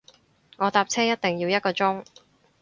[0.57, 2.03] 我搭車一定要一個鐘